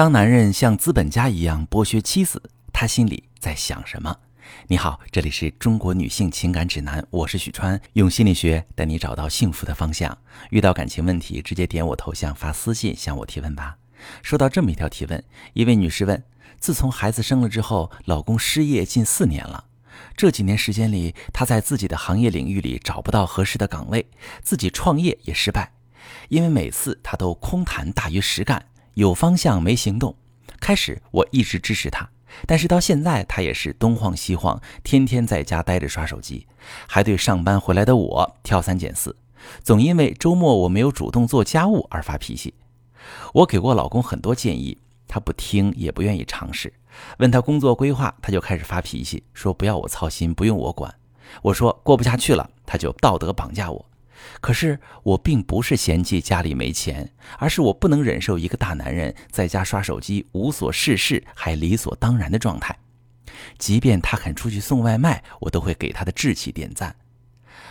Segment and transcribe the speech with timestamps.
[0.00, 4.16] 当男人像资本家一样剥削妻子，他心里在想什么？
[4.66, 10.16] 你好，这里是中国女性情感指南，我是许川，用心理学带你找到幸福的方向。
[10.48, 13.76] 遇到感情问题，直接点我头像发私信向我提问吧。
[14.22, 16.24] 收到这么一条提问，一位女士问：
[16.58, 19.66] 自从孩子生了之后，老公失业近四年了，
[20.16, 24.08] 这几年时间里，她在自己的行业领域里找不到合适的岗位，
[24.42, 25.74] 自己创业也失败，
[26.30, 28.64] 因为每次她都空谈大于实干。
[29.00, 30.14] 有方向没行动，
[30.60, 32.06] 开始我一直支持他，
[32.46, 36.46] 但是到现在他也是东晃西晃，天天在家待着刷手机，
[36.86, 39.16] 还对上班回来的我挑三拣四，
[39.62, 42.52] 总因为周末我没有主动做家务而发脾气。
[43.32, 44.76] 我给过老公很多建议，
[45.08, 46.70] 他不听也不愿意尝试。
[47.20, 50.94] 问他工作规划，他就开始发脾气，说不要我操心，不用我管。
[51.40, 53.86] 我说过不下去了，他就道德绑架我。
[54.40, 62.76] 可是我并不是嫌弃家里没钱，而是我不能忍受一个大男人在家刷手机无所事事还理所当然的状态。
[63.58, 66.94] 即便他肯出去送外卖，我都会给他的志气点赞。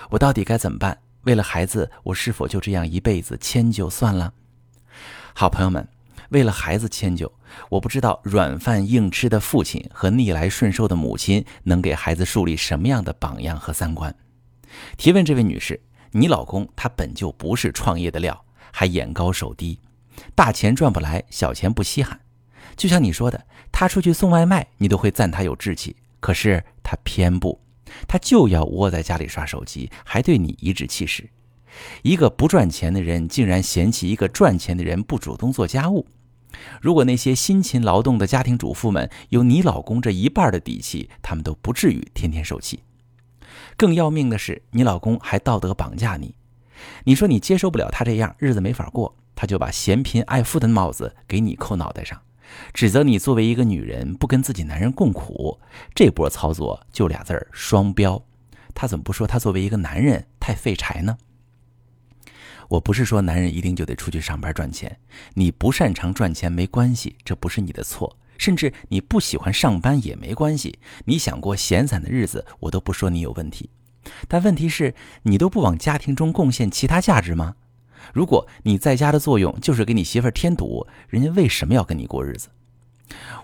[0.10, 0.98] 我到底该怎么办？
[1.24, 4.34] 为了孩子，我是否就这样一辈子迁就算了？
[5.34, 5.88] 好朋友们，
[6.30, 7.32] 为了孩子迁就，
[7.70, 14.16] 我不知道软饭硬吃的父亲和逆来顺受的母亲能给孩子树立什么样的榜样和三观。
[14.98, 15.80] 提问这位女士。
[16.12, 19.80] 你老公他本就不是创业的料，还眼高手低，
[20.36, 22.20] 大钱赚不来，小钱不稀罕。
[22.76, 25.96] 就像你说的，他出去送外卖，你都会赞他有志气。
[26.20, 27.62] 可是他偏不，
[28.08, 31.30] 他就要窝在家里刷手机，还对你颐指气使。
[32.02, 36.08] 一个不赚钱的人，竟然嫌弃一个赚钱的人不主动做家务。
[36.82, 42.80] 如果那些辛勤劳动的家庭主妇们有你老公这一半的底气，他们都不至于天天受气。
[43.80, 46.36] 更要命的是，你老公还道德绑架你。
[47.06, 52.22] 你说你接受不了他这样，日子没法过，他就把嫌贫爱富的帽子给你扣脑袋上，
[52.74, 55.62] 指责你作为一个女人不跟自己男人共苦。
[55.96, 58.22] 这波操作就俩字儿：双标。
[58.76, 61.18] 他怎么不说他作为一个男人太废柴呢？
[62.68, 65.00] 我不是说男人一定就得出去上班赚钱，
[65.36, 68.18] 你不擅长赚钱没关系，这不是你的错。
[68.40, 73.70] 甚至你不喜欢上班也没关系，你想过闲散的日子，我都不说你有问题。
[74.28, 77.58] 但问题是，你都不往家庭中贡献其他价值吗？
[78.14, 82.48] 如果你在家的作用就是给你媳妇添堵，人家为什么要跟你过日子？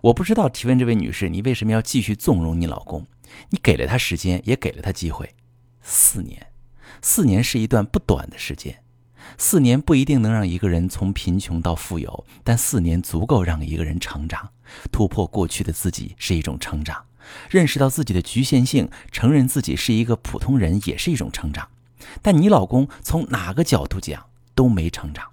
[0.01, 3.05] 我不知道提问这位女士，你为什么要继续纵容你老公？
[3.50, 5.35] 你给了他时间，也给了他机会，
[5.81, 6.47] 四年，
[7.01, 8.81] 四年是一段不短的时间。
[9.38, 14.50] 四年不一定能让一个人从贫穷到富有，但四年足够让一个人成长，
[14.91, 17.06] 突破过去的自己是一种成长，
[17.50, 21.68] 认识到自己的局限性，承认自己是一个普通人也是一种成长。
[22.22, 25.28] 但你老公从哪个角度讲都没成长。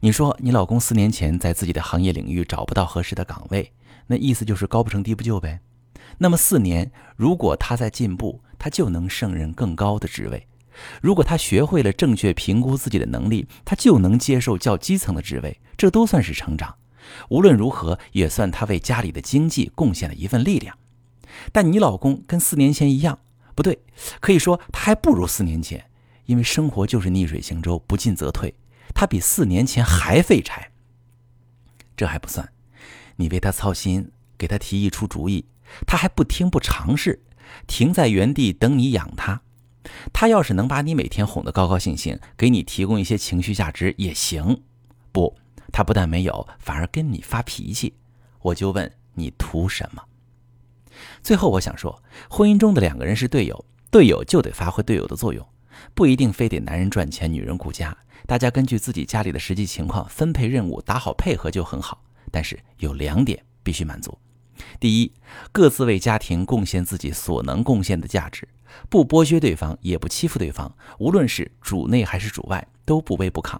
[0.00, 3.72] 你说你老公四年前在自己的行业领域找不到合适的岗位，
[4.08, 5.60] 那意思就是高不成低不就呗？
[6.18, 10.46] 那么四年，如果他在进步，他就能胜任更高的职位。
[11.00, 16.74] 如果他学会了正确评估自己的能力，他就能接受较基层的职位，这都算是成长。
[17.28, 20.76] 无论如何，也算他为家里的经济贡献了一份力量。
[21.52, 23.18] 但你老公跟四年前一样，
[23.54, 23.78] 不对，
[24.20, 25.84] 可以说他还不如四年前，
[26.26, 28.54] 因为生活就是逆水行舟，不进则退。
[28.94, 30.70] 他比四年前还废柴。
[31.96, 32.50] 这还不算，
[33.16, 35.44] 你为他操心，给他提议出主意，
[35.86, 37.22] 他还不听不尝试，
[37.66, 39.42] 停在原地等你养他。
[40.12, 44.62] 他要是能把你每天哄得高高兴兴，给你提供一些情绪价值也行。
[45.12, 45.36] 不，
[45.72, 47.94] 他不但没有，反而跟你发脾气。
[48.40, 50.02] 我就问你图什么？
[51.22, 55.46] 最后我想说，婚姻中的两个人是队友，队友就得发挥队友的作用，
[55.94, 57.96] 不一定非得男人赚钱，女人顾家。
[58.26, 62.02] 大家根据自己家里的实际情况分配任务，打好配合就很好。
[62.30, 64.16] 但是有两点必须满足：
[64.80, 65.12] 第一，
[65.52, 68.48] 各自为家庭贡献自己所能贡献的价值。
[68.88, 73.56] 不剥削对方，也不欺负对方，无论是主内还是主外，都不卑不亢。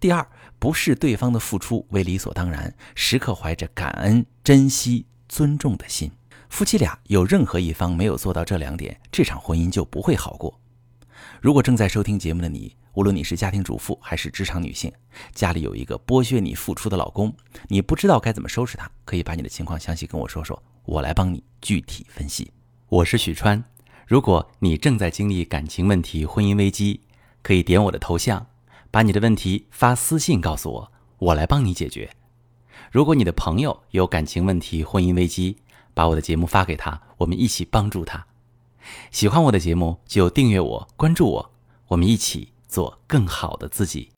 [0.00, 0.26] 第二，
[0.58, 6.10] 不视对方的付出为理所当然，时刻怀着感恩、珍惜、尊重的心。
[6.48, 10.58] 夫妻俩有任何一方没有做到这两点，这场婚姻就不会好过。
[11.40, 14.90] 如果正在收听节目的你，无论你是家庭主妇还是职场女性，
[15.34, 17.30] 家里有一个剥削你付出的老公，
[17.68, 22.50] 你不知道该怎么收拾他，可以把你的情况详细跟我说说，我来帮你具体分析。
[22.88, 23.62] 我是许川。
[24.06, 27.02] 如果你正在经历感情问题、婚姻危机，
[27.42, 28.46] 可以点我的头像，
[28.90, 32.10] 把你的问题发私信告诉我，我来帮你解决。
[32.90, 35.58] 如果你的朋友有感情问题、婚姻危机，
[35.92, 38.26] 把我的节目发给他，我们一起帮助他。
[39.10, 41.50] 喜欢我的节目就订阅我、关注我，
[41.88, 44.10] 我们一起做更好的自己。